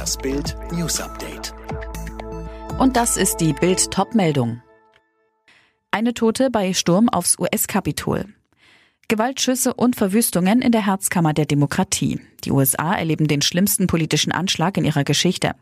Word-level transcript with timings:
Das 0.00 0.16
Bild 0.16 0.56
News 0.72 0.98
Update. 0.98 1.52
Und 2.78 2.96
das 2.96 3.18
ist 3.18 3.36
die 3.36 3.52
Bild 3.52 3.90
Topmeldung. 3.90 4.62
Eine 5.90 6.14
Tote 6.14 6.48
bei 6.48 6.72
Sturm 6.72 7.10
aufs 7.10 7.38
US-Kapitol. 7.38 8.24
Gewaltschüsse 9.08 9.74
und 9.74 9.96
Verwüstungen 9.96 10.62
in 10.62 10.72
der 10.72 10.86
Herzkammer 10.86 11.34
der 11.34 11.44
Demokratie. 11.44 12.18
Die 12.44 12.50
USA 12.52 12.94
erleben 12.94 13.26
den 13.26 13.42
schlimmsten 13.42 13.88
politischen 13.88 14.32
Anschlag 14.32 14.78
in 14.78 14.84
ihrer 14.84 15.04
Geschichte. 15.04 15.52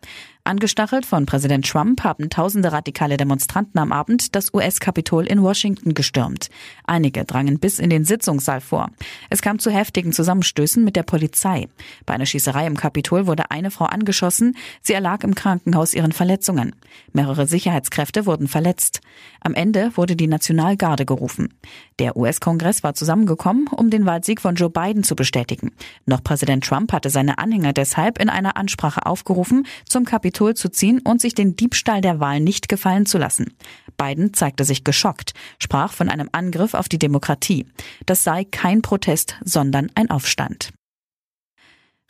Angestachelt 0.44 1.04
von 1.04 1.26
Präsident 1.26 1.66
Trump 1.66 2.04
haben 2.04 2.30
tausende 2.30 2.70
radikale 2.70 3.16
Demonstranten 3.16 3.80
am 3.80 3.90
Abend 3.90 4.36
das 4.36 4.54
US-Kapitol 4.54 5.26
in 5.26 5.42
Washington 5.42 5.94
gestürmt. 5.94 6.48
Einige 6.86 7.24
drangen 7.24 7.58
bis 7.58 7.78
in 7.78 7.90
den 7.90 8.04
Sitzungssaal 8.04 8.60
vor. 8.60 8.90
Es 9.30 9.42
kam 9.42 9.58
zu 9.58 9.70
heftigen 9.70 10.12
Zusammenstößen 10.12 10.82
mit 10.82 10.96
der 10.96 11.02
Polizei. 11.02 11.68
Bei 12.06 12.14
einer 12.14 12.26
Schießerei 12.26 12.66
im 12.66 12.76
Kapitol 12.76 13.26
wurde 13.26 13.50
eine 13.50 13.70
Frau 13.70 13.84
angeschossen. 13.84 14.56
Sie 14.82 14.94
erlag 14.94 15.22
im 15.24 15.34
Krankenhaus 15.34 15.92
ihren 15.92 16.12
Verletzungen. 16.12 16.74
Mehrere 17.12 17.46
Sicherheitskräfte 17.46 18.26
wurden 18.26 18.48
verletzt. 18.48 19.00
Am 19.40 19.54
Ende 19.54 19.92
wurde 19.96 20.16
die 20.16 20.26
Nationalgarde 20.26 21.04
gerufen. 21.04 21.54
Der 21.98 22.16
US-Kongress 22.16 22.82
war 22.82 22.94
zusammengekommen, 22.94 23.66
um 23.66 23.90
den 23.90 24.06
Wahlsieg 24.06 24.40
von 24.40 24.54
Joe 24.54 24.70
Biden 24.70 25.02
zu 25.02 25.14
bestätigen. 25.14 25.72
Noch 26.06 26.22
Präsident 26.22 26.64
Trump 26.64 26.92
hatte 26.92 27.10
seine 27.10 27.38
Anhänger 27.38 27.72
deshalb 27.72 28.18
in 28.18 28.30
einer 28.30 28.56
Ansprache 28.56 29.04
aufgerufen, 29.04 29.66
zum 29.86 30.04
Kapitol 30.04 30.54
zu 30.54 30.70
ziehen 30.70 31.00
und 31.00 31.20
sich 31.20 31.34
den 31.34 31.56
Diebstahl 31.56 32.00
der 32.00 32.20
Wahl 32.20 32.40
nicht 32.40 32.68
gefallen 32.68 33.04
zu 33.04 33.18
lassen. 33.18 33.54
Biden 33.96 34.32
zeigte 34.32 34.64
sich 34.64 34.84
geschockt, 34.84 35.34
sprach 35.58 35.92
von 35.92 36.08
einem 36.08 36.28
Angriff 36.32 36.74
auf 36.74 36.88
die 36.88 37.00
Demokratie. 37.00 37.66
Das 38.06 38.22
sei 38.22 38.44
kein 38.44 38.80
Protest, 38.80 39.17
sondern 39.44 39.90
ein 39.94 40.10
Aufstand. 40.10 40.70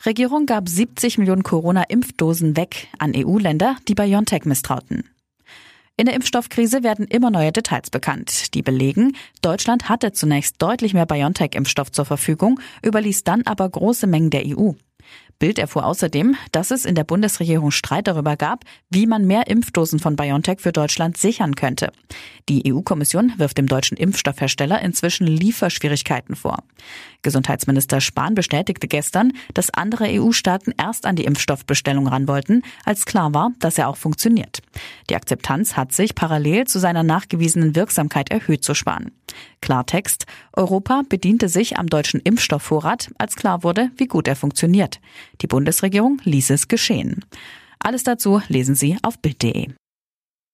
Regierung 0.05 0.45
gab 0.45 0.69
70 0.69 1.17
Millionen 1.17 1.43
Corona-Impfdosen 1.43 2.55
weg 2.55 2.87
an 2.99 3.13
EU-Länder, 3.15 3.75
die 3.87 3.95
BioNTech 3.95 4.45
misstrauten. 4.45 5.03
In 5.97 6.05
der 6.05 6.15
Impfstoffkrise 6.15 6.81
werden 6.81 7.05
immer 7.05 7.29
neue 7.29 7.51
Details 7.51 7.89
bekannt, 7.89 8.53
die 8.53 8.61
belegen, 8.61 9.17
Deutschland 9.41 9.89
hatte 9.89 10.13
zunächst 10.13 10.61
deutlich 10.61 10.93
mehr 10.93 11.05
BioNTech-Impfstoff 11.05 11.91
zur 11.91 12.05
Verfügung, 12.05 12.61
überließ 12.85 13.25
dann 13.25 13.41
aber 13.45 13.67
große 13.67 14.07
Mengen 14.07 14.29
der 14.29 14.45
EU. 14.45 14.71
Bild 15.39 15.57
erfuhr 15.57 15.85
außerdem, 15.85 16.35
dass 16.51 16.69
es 16.69 16.83
in 16.83 16.95
der 16.95 17.05
Bundesregierung 17.05 17.71
Streit 17.71 18.07
darüber 18.07 18.35
gab, 18.35 18.65
wie 18.89 19.07
man 19.07 19.25
mehr 19.25 19.47
Impfdosen 19.47 19.99
von 19.99 20.17
BioNTech 20.17 20.59
für 20.59 20.73
Deutschland 20.73 21.15
sichern 21.15 21.55
könnte. 21.55 21.93
Die 22.49 22.69
EU-Kommission 22.69 23.33
wirft 23.37 23.57
dem 23.57 23.67
deutschen 23.67 23.95
Impfstoffhersteller 23.95 24.81
inzwischen 24.81 25.27
Lieferschwierigkeiten 25.27 26.35
vor. 26.35 26.63
Gesundheitsminister 27.21 28.01
Spahn 28.01 28.35
bestätigte 28.35 28.87
gestern, 28.89 29.31
dass 29.53 29.73
andere 29.73 30.07
EU-Staaten 30.09 30.73
erst 30.77 31.05
an 31.05 31.15
die 31.15 31.25
Impfstoffbestellung 31.25 32.07
ran 32.07 32.27
wollten, 32.27 32.63
als 32.83 33.05
klar 33.05 33.33
war, 33.33 33.51
dass 33.59 33.77
er 33.77 33.87
auch 33.87 33.97
funktioniert. 33.97 34.59
Die 35.09 35.15
Akzeptanz 35.15 35.77
hat 35.77 35.93
sich 35.93 36.15
parallel 36.15 36.67
zu 36.67 36.79
seiner 36.79 37.03
nachgewiesenen 37.03 37.75
Wirksamkeit 37.75 38.29
erhöht, 38.29 38.65
zu 38.65 38.73
Spahn. 38.73 39.11
Klartext, 39.61 40.25
Europa 40.53 41.03
bediente 41.07 41.49
sich 41.49 41.77
am 41.77 41.87
deutschen 41.87 42.19
Impfstoffvorrat, 42.19 43.11
als 43.17 43.35
klar 43.35 43.63
wurde, 43.63 43.91
wie 43.97 44.07
gut 44.07 44.27
er 44.27 44.35
funktioniert. 44.35 44.99
Die 45.41 45.47
Bundesregierung 45.47 46.21
ließ 46.23 46.49
es 46.49 46.67
geschehen. 46.67 47.25
Alles 47.79 48.03
dazu 48.03 48.41
lesen 48.47 48.75
Sie 48.75 48.97
auf 49.01 49.19
Bild.de. 49.19 49.69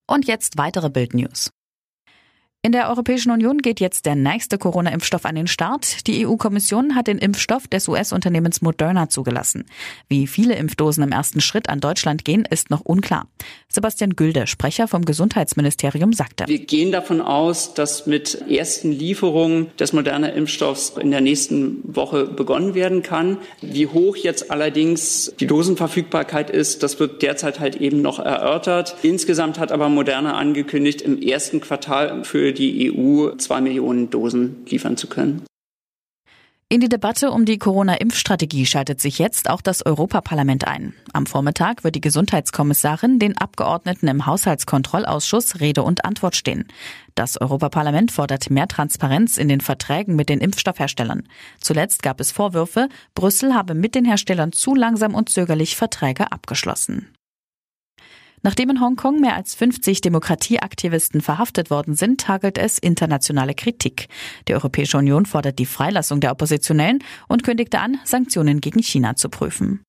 Und 0.07 0.27
jetzt 0.27 0.57
weitere 0.57 0.89
Bild-News. 0.89 1.55
In 2.66 2.71
der 2.71 2.89
Europäischen 2.89 3.30
Union 3.30 3.59
geht 3.59 3.80
jetzt 3.80 4.08
der 4.08 4.16
nächste 4.16 4.58
Corona-Impfstoff 4.58 5.25
an 5.25 5.35
den 5.35 5.45
Start. 5.45 6.08
Die 6.08 6.25
EU-Kommission 6.25 6.95
hat 6.95 7.05
den 7.05 7.19
Impfstoff 7.19 7.67
des 7.67 7.88
US-Unternehmens 7.88 8.63
Moderna 8.63 9.08
zugelassen. 9.08 9.66
Wie 10.08 10.25
viele 10.25 10.55
Impfdosen 10.55 11.03
im 11.03 11.11
ersten 11.11 11.41
Schritt 11.41 11.69
an 11.69 11.80
Deutschland 11.80 12.25
gehen, 12.25 12.43
ist 12.49 12.71
noch 12.71 12.81
unklar. 12.81 13.27
Sebastian 13.69 14.16
Gülde, 14.16 14.47
Sprecher 14.47 14.88
vom 14.88 15.05
Gesundheitsministerium, 15.05 16.11
sagte. 16.11 16.45
Wir 16.47 16.58
gehen 16.58 16.91
davon 16.91 17.21
aus, 17.21 17.76
dass 17.76 18.08
mit 18.08 18.49
ersten 18.49 18.92
Lieferungen 18.92 19.67
des 19.77 19.93
Moderna-Impfstoffs 19.93 20.93
in 20.99 21.11
der 21.11 21.21
nächsten 21.21 21.82
Woche 21.83 22.26
begonnen 22.26 22.73
werden 22.73 23.03
kann. 23.03 23.37
Wie 23.61 23.86
hoch 23.86 24.15
jetzt 24.15 24.49
allerdings 24.49 25.32
die 25.39 25.45
Dosenverfügbarkeit 25.45 26.49
ist, 26.49 26.82
das 26.82 26.99
wird 26.99 27.21
derzeit 27.21 27.59
halt 27.59 27.76
eben 27.76 28.02
noch 28.02 28.17
erörtert. 28.17 28.95
Insgesamt 29.03 29.59
hat 29.59 29.71
aber 29.71 29.87
Moderna 29.87 30.36
angekündigt, 30.36 31.03
im 31.03 31.21
ersten 31.21 31.61
Quartal 31.61 32.23
für 32.23 32.55
die 32.55 32.92
EU 32.92 33.36
zwei 33.38 33.61
Millionen 33.61 34.10
Dosen 34.10 34.66
liefern 34.67 34.98
zu 34.98 35.08
können. 35.08 35.43
In 36.67 36.82
die 36.82 36.89
Debatte 36.89 37.30
um 37.30 37.45
die 37.45 37.60
Corona-Impfstrategie 37.60 38.66
schaltet 38.66 38.99
sich 38.99 39.20
jetzt 39.20 39.52
auch 39.52 39.61
das 39.61 39.86
Europaparlament 39.86 40.67
ein. 40.67 40.95
Am 41.14 41.27
Vormittag 41.27 41.83
wird 41.83 41.94
die 41.94 42.02
Gesundheitskommissarin 42.02 43.20
den 43.20 43.38
Abgeordneten 43.38 44.08
im 44.08 44.26
Haushaltskontrollausschuss 44.26 45.60
Rede 45.60 45.83
und 45.83 46.05
Antwort 46.05 46.36
stehen. 46.36 46.67
Das 47.14 47.39
Europaparlament 47.39 48.11
fordert 48.11 48.49
mehr 48.49 48.67
Transparenz 48.67 49.38
in 49.38 49.48
den 49.48 49.61
Verträgen 49.61 50.15
mit 50.15 50.27
den 50.27 50.42
Impfstoffherstellern. 50.42 51.30
Zuletzt 51.61 52.02
gab 52.02 52.20
es 52.20 52.32
Vorwürfe, 52.32 52.89
Brüssel 53.14 53.54
habe 53.54 53.76
mit 53.76 53.94
den 53.94 54.05
Herstellern 54.05 54.52
zu 54.52 54.73
langsam 54.73 55.14
und 55.14 55.30
zögerlich 55.30 55.76
Verträge 55.76 56.32
abgeschlossen. 56.32 57.10
Nachdem 58.45 58.70
in 58.70 58.80
Hongkong 58.80 59.20
mehr 59.22 59.36
als 59.36 59.56
50 59.56 60.02
Demokratieaktivisten 60.02 61.22
verhaftet 61.22 61.72
worden 61.72 61.95
sind, 61.95 62.28
hagelt 62.28 62.60
es 62.60 62.78
internationale 62.78 63.56
Kritik. 63.56 64.08
Die 64.48 64.54
Europäische 64.54 65.00
Union 65.00 65.26
fordert 65.26 65.58
die 65.58 65.66
Freilassung 65.66 66.20
der 66.20 66.32
Oppositionellen 66.32 67.04
und 67.28 67.44
kündigte 67.44 67.80
an, 67.80 67.98
Sanktionen 68.04 68.61
gegen 68.61 68.83
China 68.83 69.16
zu 69.16 69.30
prüfen. 69.30 69.82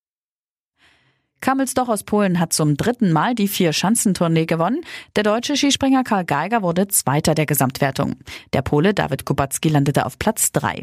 Kamelsdoch 1.43 1.91
aus 1.91 2.05
Polen 2.05 2.41
hat 2.41 2.55
zum 2.55 2.79
dritten 2.79 3.13
Mal 3.13 3.35
die 3.35 3.47
Vier-Schanzentournee 3.47 4.47
gewonnen. 4.47 4.81
Der 5.17 5.23
deutsche 5.23 5.55
Skispringer 5.55 6.03
Karl 6.03 6.25
Geiger 6.25 6.63
wurde 6.63 6.89
Zweiter 6.89 7.35
der 7.35 7.45
Gesamtwertung. 7.45 8.17
Der 8.55 8.63
Pole 8.63 8.95
David 8.95 9.27
Kubacki 9.27 9.69
landete 9.69 10.07
auf 10.07 10.19
Platz 10.19 10.51
drei. 10.51 10.83